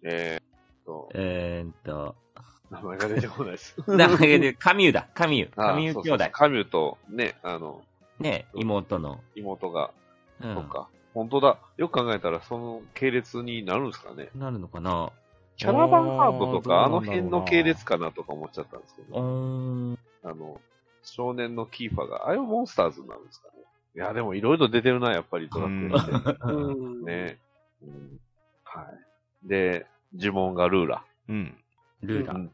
[0.02, 2.16] えーっと、えーっと、
[2.70, 3.76] 名前が出てこないです。
[3.88, 5.52] 名前で、カミューだ、カミュー。
[5.57, 6.31] あカミュー兄弟そうそうそう。
[6.31, 7.83] カミューと、ね、あの、
[8.18, 9.20] ね、妹の。
[9.35, 9.90] 妹が、
[10.42, 10.54] うん。
[10.54, 10.88] そっか。
[11.14, 11.59] 本当だ。
[11.76, 14.28] よく考えたら、その系列になるんですかね。
[14.35, 15.11] なるのかな
[15.57, 19.18] キャラバンハードとか、あの辺の系列かなとか思っちゃったんですけうど。
[19.18, 20.61] あの、
[21.02, 23.54] 少年のキーパーが、あれはモンスターズなんですかね。
[23.96, 26.37] いや、でもいろいろ出てるな、やっぱりドラクエって。
[26.42, 27.04] うん。
[27.04, 27.38] ね。
[27.83, 28.20] うん。
[28.62, 28.83] は
[29.44, 29.48] い。
[29.48, 31.02] で、呪文がルーラ。
[31.28, 31.57] うん。
[32.02, 32.37] ルーラー。
[32.37, 32.50] うん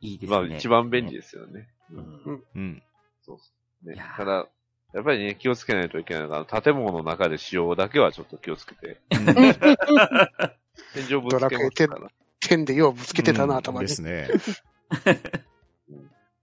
[0.00, 0.36] いいですね。
[0.38, 1.68] まあ、一番便利ですよね。
[1.90, 2.44] ううんん。
[2.54, 2.82] うん。
[3.22, 3.50] そうそ
[3.84, 3.90] う。
[3.90, 4.48] ねただ、
[4.92, 9.00] やっぱりね、気をつけないといけないのが、建物の中で使用だけはちょっと気をつけて。
[9.10, 12.10] 天井ぶつけますから。
[12.40, 13.88] 剣でようぶつけてたな、頭に。
[13.88, 14.28] ですね。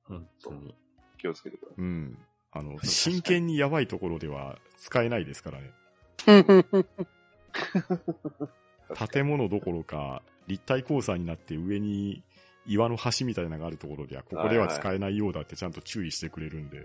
[0.03, 0.73] 本当に。
[1.17, 2.17] 気をつけてくださうん。
[2.51, 5.73] あの、真剣にやばいところでは使えないですからね。
[6.27, 6.43] い。
[9.11, 12.23] 建物どころか、立体交差になって上に
[12.67, 16.81] 岩の橋みたいなのがあるところでは、ここでは使えないようだってちゃんと注意してくれるんで。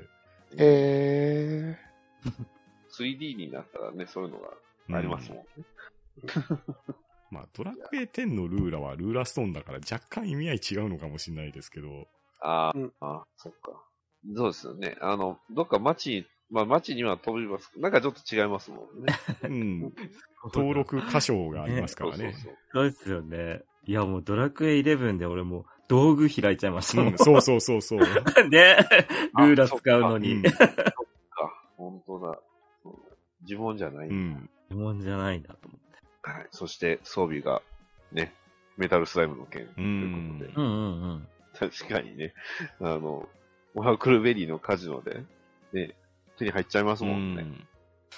[0.57, 1.77] え
[2.99, 5.45] 3D になったらね、そういうのがありますもんね。
[7.31, 12.07] まあ、ドラクエ10のルーラはルーラストーンだから若干意味合い違うのかもしれないですけど。
[12.40, 13.83] ああ、うんあそっか。
[14.37, 14.97] そうですよね。
[15.01, 17.73] あの、どっか街、まあ街には飛びます。
[17.79, 19.14] なんかちょっと違いますもんね。
[19.45, 19.92] うん。
[20.53, 22.35] 登録箇所がありますからね。
[22.35, 23.62] そうそうそうですよね。
[23.85, 27.12] いや、もうドラクエ11で俺もう道具開いちゃいましたもん。
[27.12, 28.01] うん、そうそうそうそう。
[28.49, 28.77] ね。
[29.38, 30.42] ルーラ使うのうにん。。
[30.42, 30.88] そうか。
[31.77, 32.38] 本当だ。
[33.49, 34.09] 呪文じゃない。
[34.09, 34.51] うん。
[34.71, 36.31] 疑問じゃないんだと思って。
[36.31, 36.47] はい。
[36.51, 37.62] そして装備が、
[38.12, 38.33] ね、
[38.77, 40.53] メタルスライムの剣とうんいうことで。
[40.57, 41.29] うんうんうん。
[41.55, 42.33] 確かにね、
[42.81, 43.29] あの、
[43.75, 45.25] モハクルベリーのカジノで、
[45.73, 45.95] ね、
[46.38, 47.47] 手に入っちゃいますもんね。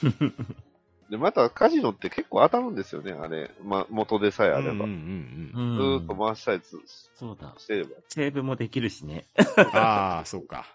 [1.14, 3.53] で、またカジノって結構当たるんですよね、あれ。
[3.62, 4.72] ま、元でさえあれば。
[4.72, 5.77] うんうんうんうん。
[5.77, 6.77] ずーっと回したやつ
[7.14, 7.55] そうだ。
[7.57, 7.90] してれば。
[8.09, 9.27] セーブもできるしね。
[9.72, 10.66] ああ、そうか。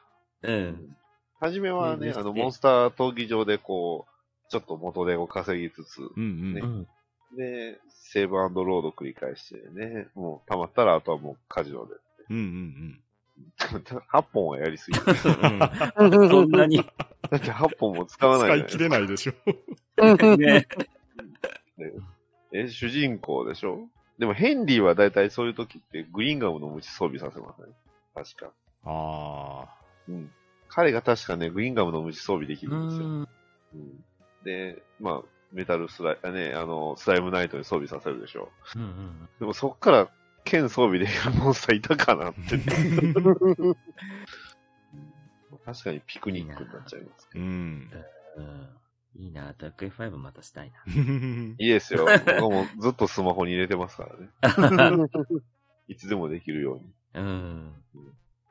[0.43, 0.95] うん。
[1.41, 2.13] はじめはね、ね。
[2.15, 6.53] あの、モンスター闘技場でこう、ちょっと元手を稼ぎつつ、うんうん。
[6.53, 6.61] ね。
[6.61, 6.87] うん。
[7.35, 11.95] で、セーブロード繰り返してね、もう溜まったらあとはもうカジノで。
[12.29, 12.99] うんうん
[13.59, 15.03] 8本はやりすぎる。
[15.05, 16.29] ー。
[16.29, 16.51] そん。
[16.51, 16.83] なに。
[17.31, 18.39] だって8本も使うん。
[18.39, 19.33] わない使い切れないでしょ。
[20.37, 20.67] ね。
[22.53, 23.87] え、主人公でしょ？
[24.17, 27.67] でもヘンリーはだいたいそういう時ってグリーンガムの無知装備させますね。
[28.13, 28.51] 確か。
[28.85, 29.75] ああ。
[30.09, 30.31] うん。
[30.67, 33.07] 彼が確かね、グリーンガムの無知装備できうるんですよ。
[33.07, 33.27] ん。
[33.73, 34.03] うん、
[34.43, 39.29] で、まあ、メタルスライ、あね、あの、スライムナイトに装備させるでしょうんうん。
[39.39, 40.09] でもそっから、
[40.43, 42.55] 剣装備できるモンスターいたかなって。
[42.55, 42.59] う
[43.71, 43.77] ん
[45.65, 47.45] 確かにピクニックになっちゃいますけど。
[47.45, 47.89] うん。
[48.37, 48.69] うん。
[49.15, 52.05] いいな、ドラクエ5またしたい いいですよ。
[52.39, 54.97] 僕もずっとスマホに入れてますからね。
[54.97, 55.07] な。
[55.87, 56.93] いつでもできるように。
[57.15, 57.73] うん。
[57.95, 57.99] い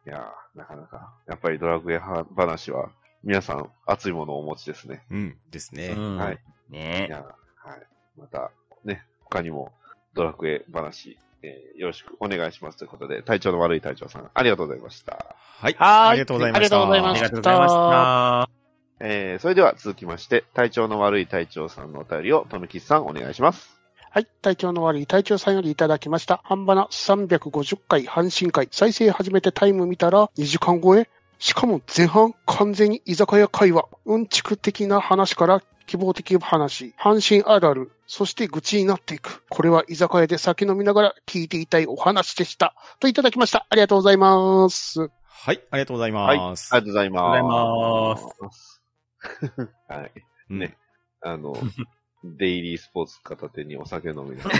[0.09, 2.91] いやーなかなか、やっぱりドラクエ話は、
[3.23, 5.05] 皆さん熱いものをお持ちですね。
[5.11, 5.39] うん。
[5.51, 5.89] ですね。
[5.89, 6.39] うんはい。
[6.71, 7.87] いねやーはい。
[8.17, 8.51] また、
[8.85, 9.73] ね、他にも
[10.15, 15.37] ドラクエ話、えーよろしくお願いしますということで、体調の悪い隊長さん、ありがとうございました。
[15.61, 15.77] はい。
[15.79, 16.83] はいありがとうございました。
[16.83, 18.59] ありがとうございありましたがとうございました。
[19.01, 23.79] えー、それでは続きまして、体調の悪い隊長さんのお便りを、とめきさんお願いします。
[24.11, 24.27] はい。
[24.43, 26.41] 体調の悪い隊長さんよりいただきました。
[26.45, 28.69] 半ばな350回阪神会。
[28.73, 33.85] 再生始めてタイム見たら2時間超えしかも前半完全に居酒屋会話。
[34.07, 36.93] うんちく的な話から希望的話。
[36.99, 37.91] 阪神あるある。
[38.07, 39.43] そして愚痴になっていく。
[39.49, 42.75] これは居酒屋で酒飲みながら聞いていたいお話でした。
[43.01, 43.67] といただきました。
[43.71, 45.01] ありがとうございます。
[45.01, 45.63] はい。
[45.71, 46.29] ありがとうございはい。
[46.29, 46.71] あります。
[46.71, 47.25] がとうございます。
[47.25, 49.73] ありがとうございます。
[49.89, 50.13] はい。
[50.51, 50.77] うんね
[51.21, 51.55] あの、
[52.25, 54.59] デイリースポーツ片手にお酒飲みながら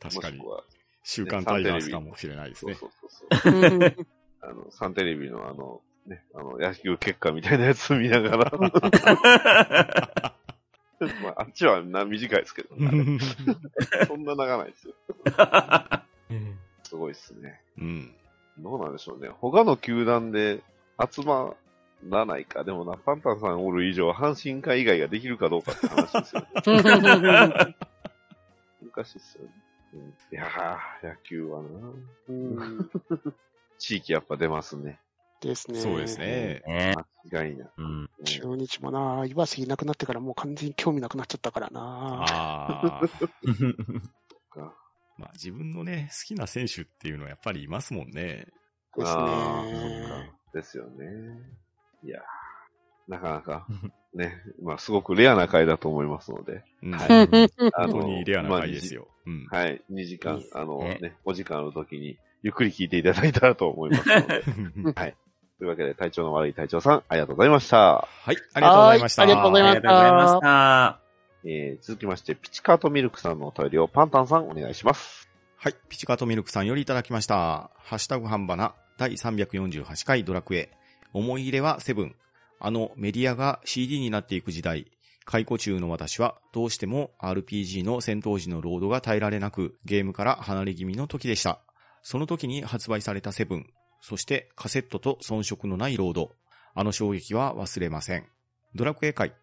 [0.00, 0.40] 確かに
[1.02, 2.74] 週刊タイガースかもしれないですね。
[2.74, 4.06] そうそうそうそう。
[4.40, 8.50] あの、サンテレビのあの、ね、あの、野球結果みたいなやつ見ながら、
[11.22, 13.18] まあ、あっちはな短いですけど、ね、
[14.06, 14.94] そんな長ないですよ。
[16.82, 17.60] すごいっすね。
[17.78, 18.14] うん。
[18.58, 19.28] どうなんでしょうね。
[19.28, 20.62] 他の球団で
[21.12, 21.54] 集ま
[22.08, 22.64] らないか。
[22.64, 26.48] でもな、パンタンさんおる以上、阪神会以外ができるかどうかって話ですよね。
[28.96, 29.50] 難しいっすよね。
[29.94, 31.68] うん、いやー、野球はな。
[32.28, 32.90] うん
[33.78, 34.98] 地域やっぱ出ますね。
[35.40, 35.80] ですね。
[35.80, 36.18] そうです。
[36.18, 36.62] ね。
[36.66, 36.94] ね
[37.30, 37.78] 間違いなく。
[37.78, 37.84] うん。
[37.84, 41.80] うん中日もな、岩瀬いなくなってからもう完全に興味なくなっちゃったからな。
[42.28, 43.08] あ あ。
[44.50, 44.74] か
[45.16, 48.48] まあ自分のね、好きな選手っていうのはやっぱりいますもんね。
[48.96, 50.32] ですね。
[50.54, 51.06] ですよね。
[52.04, 52.22] いやー
[53.08, 53.66] なかなか、
[54.14, 59.08] ね、まあすごくレアな回だと思いますので、うんはい本 あの当にレアな回ですよ。
[59.26, 59.46] うん。
[59.46, 64.08] はい、2時間あのね、お時間の時に、ゆっくり聞いていただいたらと思います
[64.76, 65.16] ので。
[65.58, 67.78] というわけで、体調の悪い隊長さん、ありがとうございました。
[67.78, 69.22] はい、ありがとうございました。
[69.22, 71.00] はいありがとうございまありがとうございました。
[71.44, 75.28] えー、続きまして、ピチカートミルクさんのお便りをパンタンさんお願いします。
[75.56, 75.74] はい。
[75.88, 77.70] ピチカートミルクさんよりいただきました。
[77.76, 80.70] ハッシュタグ半ばな第348回ドラクエ。
[81.12, 82.14] 思い入れはセブン。
[82.60, 84.86] あのメディアが CD になっていく時代。
[85.24, 91.60] 解雇中の私はどうしても RPG の戦闘時のロードが耐えられなくゲームから離れ気味の時でした。
[92.02, 93.66] その時に発売されたセブン。
[94.00, 96.32] そしてカセットと遜色のないロード。
[96.74, 98.26] あの衝撃は忘れません。
[98.74, 99.34] ドラクエ界。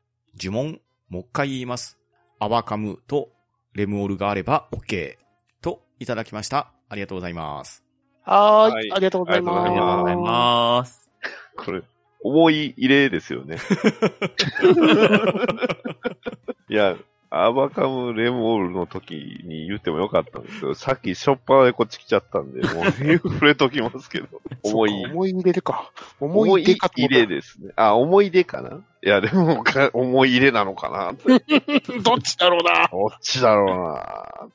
[0.42, 0.80] 呪文。
[1.10, 1.98] もう一回言います。
[2.40, 3.30] アワカムと
[3.74, 5.18] レムオルがあれば OK。
[5.62, 6.72] といただきました。
[6.90, 7.84] ありがとうございます。
[8.24, 8.92] はいい。
[8.92, 9.58] ありがとうございます。
[9.58, 11.10] あありがとうございます。
[11.58, 11.82] これ、
[12.24, 13.58] 思い入れですよね。
[16.70, 16.96] いや、
[17.38, 22.86] アバカムレモールの時に言ってもよかったんですけど、さっきショッパーでこっち来ちゃったんで、 もう
[23.34, 24.28] 触れときますけど、
[24.64, 25.92] 思い思い入れるか。
[26.22, 27.74] 思思い入ったれですね。
[27.76, 28.82] あ、思い出かな？
[29.04, 31.12] いや、でも、 か思い入れなのかな？
[32.04, 32.88] どっちだろうな。
[32.90, 34.50] どっちだろうなはい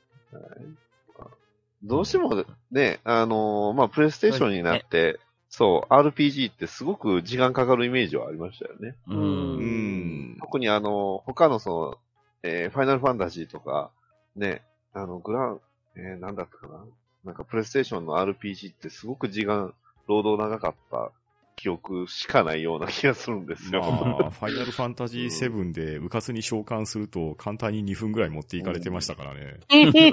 [1.82, 8.94] どうしてもね、あのーまあ、プレイステーションになって、そう、RPG ってすごく時間かかるイメージはありましたよね。
[9.08, 9.14] う。
[9.14, 10.36] うんん。
[10.40, 11.98] 特にあの、他のその、
[12.42, 13.90] えーファイナルファンタジーとか、
[14.36, 15.60] ね、あの、グラン、
[15.96, 16.84] えーなんだったかな？
[17.24, 19.74] なんかプレイステーションの RPG ってすごく時間、
[20.08, 21.12] 労働長かった
[21.56, 23.82] 記憶しかないような気がするんですよ。
[23.82, 29.58] まあ、ファイナルファンタジー7で、うかつに召喚すると、簡単に2分ぐらい持っていかれてましたからね。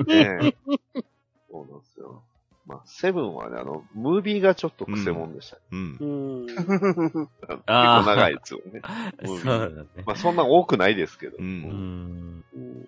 [0.05, 0.55] ね
[2.87, 5.57] セブンはね、あの、ムービーがちょっと癖もんでした。
[5.71, 6.05] うんう。
[6.43, 6.45] ん。
[6.47, 8.81] 結構長いですよね。
[9.25, 10.03] そうだね。
[10.05, 11.37] まあ、そんな多くないですけど。
[11.37, 11.41] う。
[11.41, 12.43] うんん。
[12.53, 12.81] うん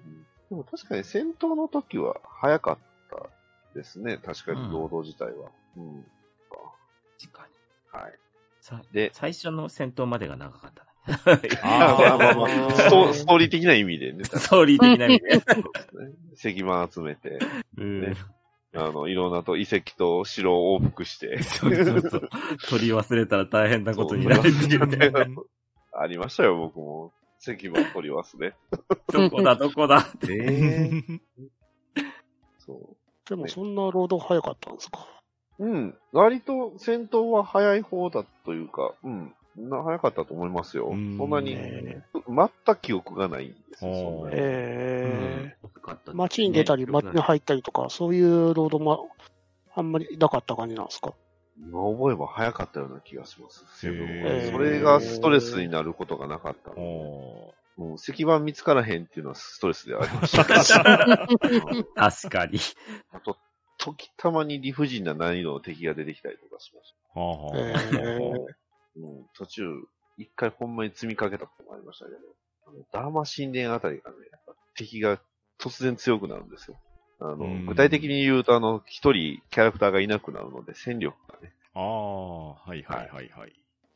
[0.49, 2.77] でも確かに戦闘の時は早かっ
[3.11, 3.29] た
[3.75, 4.17] ですね。
[4.17, 5.51] 確かに労働自体は。
[5.77, 6.03] うん。
[7.19, 8.01] 確かに。
[8.01, 8.13] はい。
[8.61, 10.89] さで、最初の戦闘までが長かったね。
[11.61, 14.23] あー まあまあまあストストーリー的な意味でね。
[14.23, 15.39] ストーリー的な意味で。
[15.39, 17.39] そうですね石板集めて、
[17.77, 18.15] うんね
[18.75, 22.29] あの、いろんなと遺跡と城を往復して、 そうそうそう。
[22.69, 25.11] 取り忘れたら大変なことになるっていうね。
[25.93, 27.11] ありましたよ、僕も。
[27.41, 28.53] 石板取り忘れ。
[29.11, 29.99] どこだ、どこだ？
[29.99, 30.33] って。
[30.33, 30.91] え
[31.95, 32.01] え
[32.59, 32.95] そ
[33.27, 35.07] でもそんな労働早かったんですか？
[35.59, 35.65] う。
[35.65, 35.97] うん。
[36.11, 39.33] 割と戦闘は早い方だというか、うん。
[39.67, 40.85] な早かったと思いますよ。
[40.85, 44.29] そうんんなに、え全く記憶がないんですよ。
[44.31, 49.09] え遅かったー、街に出たり、街に入ったりとか、そういう労働も
[49.75, 51.13] あんまりなかった感じなんですか？
[51.61, 53.65] 今思えば早かったような気がします。
[53.79, 56.81] セブンはへーそれがストレスになることがなかったので。
[56.81, 60.41] おもう石板見つからへんっていうのはストレスでありました。
[60.41, 62.59] う ん確かに。
[63.11, 63.37] あと、
[63.77, 68.58] 時たまに理不尽な難易度の敵が出てきたりとかしましはあはあ
[68.95, 69.07] えーた。
[69.07, 69.63] うん、途中、
[70.17, 72.17] 一回ほんまに積みかけたこともありましたけど、
[72.67, 75.19] あのダーマ神殿あたりがね、やっぱ敵が
[75.59, 76.77] 突然強くなるんですよ。
[77.21, 83.53] あのうん、具体的に言うと、あの、一人キャラクターがいなくなるので、戦力がね、ああ、はいはいはいはい。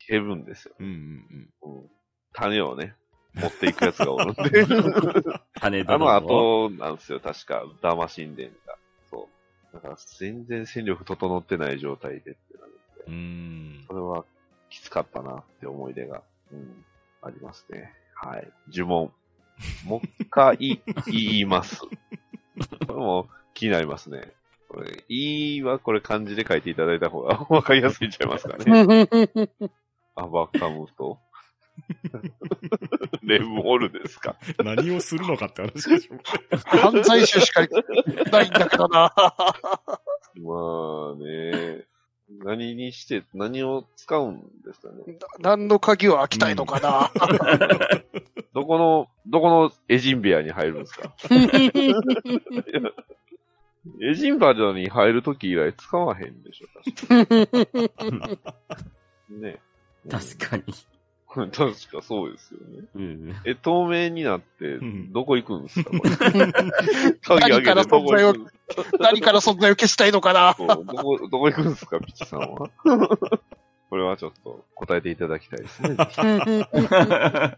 [0.07, 0.75] 減るんですよ。
[0.79, 1.79] うんうんうん。
[1.79, 1.89] うん。
[2.33, 2.95] 種をね、
[3.33, 4.65] 持っていくやつがおるんで。
[5.59, 8.77] 羽あの後後なんですよ、確か、ダーマ神殿が。
[9.09, 9.29] そ
[9.71, 9.75] う。
[9.75, 13.85] だから全然戦力整ってない状態でってなるんで、うーん。
[13.87, 14.25] それは
[14.73, 16.83] きつかったなって思い出が、うん、
[17.21, 17.93] ありますね。
[18.15, 18.51] はい。
[18.73, 19.11] 呪文。
[19.85, 20.57] もう一回
[21.05, 21.81] 言います。
[21.81, 21.89] こ
[22.87, 24.33] れも気になりますね。
[24.67, 29.07] これ、いいはこれ漢字で書いていただいた方がわかりやすいんちゃいますかね。
[30.15, 31.19] アバカムと、
[33.21, 34.35] レムオルですか。
[34.63, 36.17] 何をするのかって話でしょ。
[36.65, 37.61] 犯罪集しか
[38.31, 39.13] ないんだけどな。
[40.41, 41.85] まあね、
[42.29, 44.43] 何にして、何を使うん。
[45.39, 47.11] 何の鍵を開きたいのかな。
[48.53, 51.13] どこの、どこのエジンベアに入るんですか？
[54.01, 56.67] エジンバーに入るとき以来使わへんでしょ、
[57.07, 58.37] 確か
[59.29, 59.59] ね。
[60.09, 60.63] 確かに。
[60.67, 61.51] に。
[61.51, 62.87] 確かそうですよね。
[62.95, 63.35] うん。
[63.45, 66.01] え、透明になってん、どこ行くんですか、これ。
[67.21, 68.47] 鍵開けてどこ行くん
[68.99, 70.55] 何から存在を消したいのかな。
[70.57, 72.69] どこ、どこ行くんですか、ピチさんは？
[73.93, 75.95] これはちょっと答えていただきたいですね。
[75.95, 77.57] は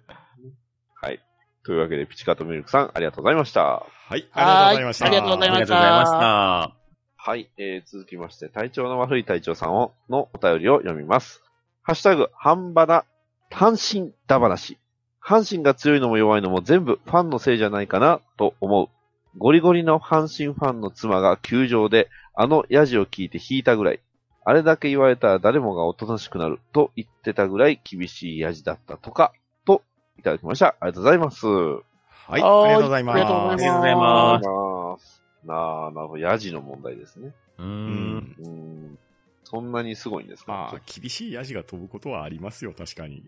[1.10, 1.22] い。
[1.64, 3.62] というわけで、ピチカートミルクさん、ありがとうございました。
[3.64, 5.06] はい、ありがとうございました。
[5.06, 6.76] ありがとうございました。
[7.16, 11.42] はい、えー、続きまして、体調の悪い隊長さんをのお便りを読みます。
[11.84, 13.06] ハッシュタグ、半ばだ、
[13.50, 14.78] 阪神だ話。
[15.26, 18.90] 阪神が強いのも弱いのも全部ファンのせいじゃないかなと思う。
[19.38, 24.02] ゴリゴリの阪神ファンの妻が球場であのヤジを聞いて引いたぐらい。
[24.48, 29.34] あれだけ言われたら誰もがおとなしくなると言ってたぐらい厳しいヤジだったとか、
[29.66, 29.82] と
[30.20, 30.76] いただきました。
[30.80, 31.48] ありがとうございます。
[31.48, 31.82] はい、
[32.30, 33.16] ありはいがとうございます。
[33.16, 35.24] ありがとうございますありがとうございます。
[35.46, 36.18] なあ、なるほど。
[36.20, 37.34] ヤジの問題ですね。
[37.58, 37.64] う。
[37.64, 38.36] うんん。
[38.38, 39.00] うーん。
[39.44, 43.24] そんなにすごいんですかまあ、厳しいヤジが飛ぶことはありますよ、確かに。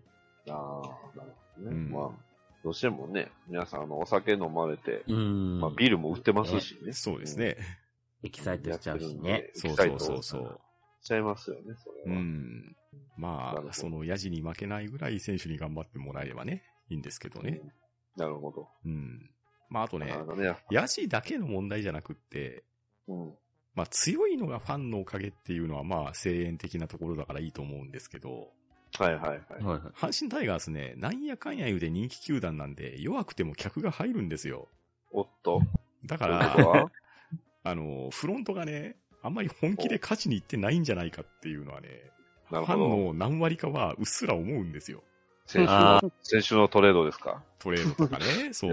[0.48, 1.70] ああ、なるほどね。
[1.70, 2.10] うんまあ、
[2.62, 5.60] どうしてもね、皆さん、あの、お酒飲まれて、うん。
[5.60, 6.92] まあ、ビールも売ってますしね。
[6.92, 7.56] そうですね。
[8.22, 9.30] エキサイトしちゃうしね。
[9.30, 10.60] やってそうるんでそうそうそう。。
[11.00, 12.20] しちゃいますよね、それうは。
[12.20, 12.76] ん。
[13.16, 17.60] まあ、そのヤジに負けないぐらい選手に頑張ってもらえればね、いいんですけどね。
[18.16, 18.68] なるほど。
[18.84, 19.30] うん。
[19.68, 20.14] まあ、あとね。
[20.70, 22.64] ヤジだけの問題じゃなくって、
[23.06, 23.34] うん。
[23.74, 28.52] まあ、強いのがファンのおかげっていうのは、まあ、声援的なところだからいいと思うんですけど、
[28.96, 29.38] はいはいはい。
[29.38, 29.80] はいはい。
[29.94, 34.68] 阪神タイガースね、なんやかんや言うで人気球団なんで、弱くても客が入るんですよ。
[35.12, 35.60] おっと。
[36.06, 36.90] だから、は？
[37.64, 41.88] あの、フロントがね、あんまり本気で勝ちに行ってないんじゃないかっていうのはね、
[42.48, 42.78] ファン。
[43.06, 45.02] の何割かはうっすら思うんですよ。
[45.46, 47.42] 先週あの、先週のトレードですか？
[47.58, 48.70] トレードとかね、 そう、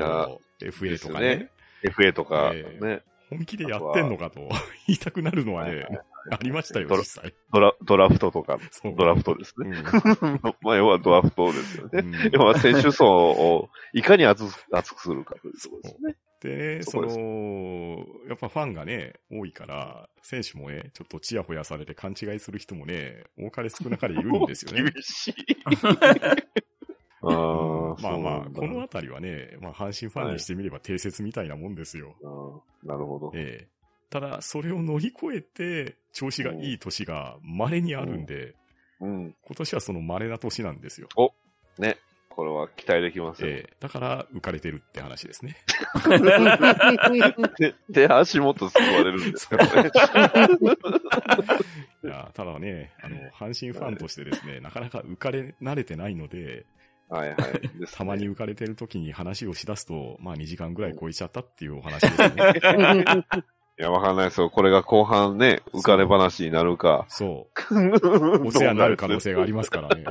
[0.62, 1.52] FA とかですね、
[1.84, 4.42] ?FA とか、えね、本気でやってんのかと
[4.88, 5.88] 言いたくなるのはね
[6.32, 7.34] ありましたよ、ドラ実際。
[7.54, 9.70] ドラ、ドラフトとか、そうドラフトですね。
[9.70, 12.00] うん まあ、要はドラフトですよね。
[12.00, 16.16] うん要は選手層をいかに厚く厚くするかというところですね。
[16.46, 24.84] でね、その、やっぱファンがね、多いから、選手もね、ちょっとチヤホヤされて勘違いする人もね、多かれ少なかれいるんですよね。
[24.94, 25.34] 厳しい。
[27.22, 32.16] ああ、まあまあ、このあたりはね、まあ阪神ファンにしてみれば定説みたいなもんですよ。
[32.24, 33.32] あーなるほど。
[33.34, 33.68] ええ。
[34.12, 38.56] ただ、それを乗り越えて、調子がいい年が稀にあるんで、
[39.00, 39.36] うん。
[39.42, 41.10] 今年はその稀な年なんですよ。
[41.80, 41.98] ね。
[42.36, 43.48] これは期待できますよ。
[43.48, 43.74] ええ。
[43.80, 45.56] だから、浮かれてるって話ですね。
[47.58, 49.90] で、で、足元救われるんですからね。
[52.04, 56.66] いや、ただね、あの、阪神ファンとしてですね、なかなか浮かれ慣れてないので、
[57.08, 57.38] はいはい。
[57.38, 62.36] ですねたまに浮かれてる時に話をしだすと、まあ2時間ぐらい超えちゃったっていうお話ですね。
[63.78, 64.50] いや、わかんないですよ。
[64.50, 67.06] これが後半ね、浮かれ話になるか。
[67.08, 67.76] そう。
[68.44, 70.04] おお通夜になる可能性がありますからね。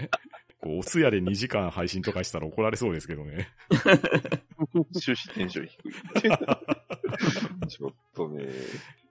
[0.65, 3.49] こうお通夜で2時間配信とかしたら怒られそうですけどね。
[4.99, 5.77] 終始テンション低
[7.67, 7.69] い。
[7.69, 8.45] ちょっとね。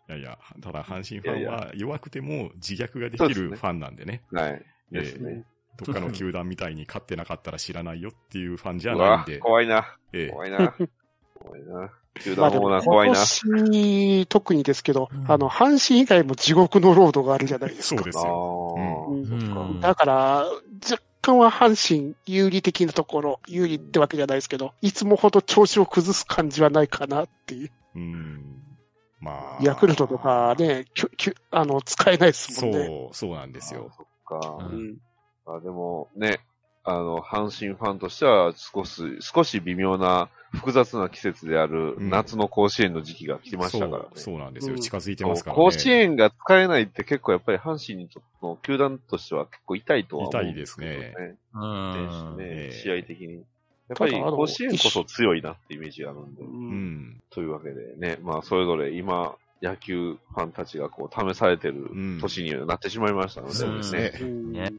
[0.09, 4.23] いやいや、ただ阪神ファンいやいは弱くても自虐ができるファンなんでね。
[4.31, 4.65] はい。
[4.91, 5.45] ですね。
[5.77, 9.37] どっかの球団みたいに勝ってなかったら知らないよっていうファンじゃないんで。
[9.37, 9.95] 怖いな。
[10.11, 10.75] ええ怖いな。
[11.35, 11.91] 怖いな。
[12.19, 13.15] 球団もー怖いな。
[13.15, 18.01] 今年、特にですけど、うんあの、阪神以外も地獄のロードがあるじゃないですか。
[18.01, 19.09] そうですあよ。
[19.09, 20.45] うんだから、
[20.89, 27.71] 若干は阪神有利的なところ、有利ってわけじゃないですけど、いつもほど調子を崩す感じはないかなっていう。
[27.95, 28.61] うん。
[29.21, 29.63] まあ。
[29.63, 32.86] ヤクルトとかね、きゅきゅあの、使えないですもんね。
[32.86, 33.89] そう、そうなんですよ。
[33.89, 34.07] あそっ
[34.41, 34.57] か。
[34.69, 34.97] ううん。
[35.45, 36.41] あでもね、
[36.84, 44.09] あの、阪神ファンとしては少し、少し微妙な、複雑な季節であるうん夏の甲子園の時期が来ましたからね。
[44.13, 44.75] そう、そうなんですよ。
[44.75, 45.63] うん近づいてますからね。
[45.63, 48.07] 甲子園が使えないって結構やっぱり阪神
[48.43, 51.38] の球団としては結構痛いとは思うんですけど痛いですね。
[51.55, 52.38] うん。
[52.38, 53.34] ねええ試合的に。
[53.34, 53.39] や
[53.95, 56.43] っぱり甲子園こそ強いなってイメージがあるんで。
[56.43, 57.21] ううんん。
[57.31, 64.11] というわけでね、まあそれぞれ今、野球ファンたちがこう試されてるうん年になってしまいましたので、そうですね。
[64.21, 64.71] うんね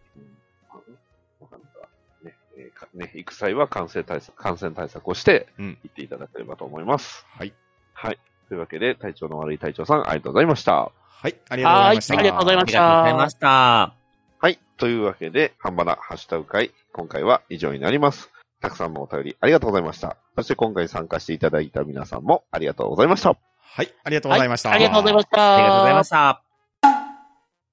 [2.94, 5.78] ね、行く際は感染対策、感染対策をしてうん。
[5.82, 7.26] 行っていただければと思います。
[7.28, 7.52] はい。
[7.92, 8.18] はい。
[8.48, 10.72] というわけで、体調の悪い隊長さん、ありがとうございました。
[10.72, 11.36] はい。
[11.48, 12.14] ありがとうございました。
[12.14, 13.94] はいありがとうございまありがとうございました。
[14.38, 14.58] はい。
[14.76, 18.30] というわけで、ハンバナハッシュタグ会、今回は以上になります。
[18.60, 20.16] たくさんのお便りありがとうございました。
[20.36, 23.36] そして今回参加していただいた皆さんもありがとうございました。
[23.60, 23.92] はい。
[24.04, 24.70] ありがとうございました。
[24.70, 25.54] ありがとうございました。
[25.54, 26.42] ありがとうございました。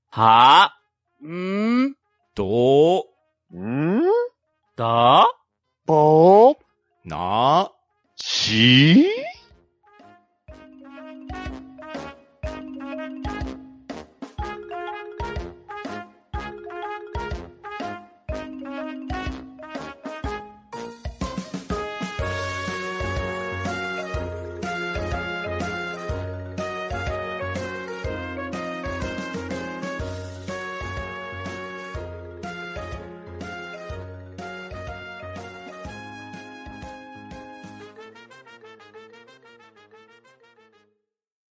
[0.09, 0.77] は
[1.21, 1.95] うーん、
[2.35, 3.05] ど
[3.53, 4.01] う、んー
[4.81, 5.27] だ。
[5.85, 6.55] ぼー、
[7.05, 7.71] な、
[8.15, 9.05] し